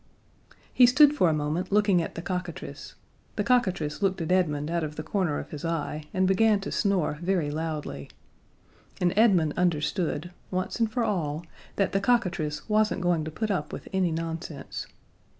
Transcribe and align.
He 0.73 0.87
stood 0.87 1.13
for 1.15 1.29
a 1.29 1.31
moment 1.31 1.71
looking 1.71 2.01
at 2.01 2.15
the 2.15 2.23
cockatrice; 2.23 2.95
the 3.35 3.43
cockatrice 3.43 4.01
looked 4.01 4.19
at 4.19 4.31
Edmund 4.31 4.71
out 4.71 4.83
of 4.83 4.95
the 4.95 5.03
corner 5.03 5.37
of 5.37 5.51
his 5.51 5.63
eye 5.63 6.05
and 6.11 6.27
began 6.27 6.59
to 6.61 6.71
snore 6.71 7.19
very 7.21 7.51
loudly, 7.51 8.09
and 8.99 9.13
Edmund 9.15 9.53
understood, 9.55 10.31
once 10.49 10.79
and 10.79 10.91
for 10.91 11.03
all, 11.03 11.45
that 11.75 11.91
the 11.91 12.01
cockatrice 12.01 12.67
wasn't 12.67 13.01
going 13.01 13.23
to 13.25 13.29
put 13.29 13.51
up 13.51 13.71
with 13.71 13.87
any 13.93 14.09
nonsense. 14.11 14.87